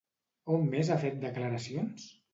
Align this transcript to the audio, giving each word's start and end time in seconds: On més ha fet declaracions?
On 0.55 0.63
més 0.71 0.89
ha 0.89 0.97
fet 1.05 1.19
declaracions? 1.27 2.13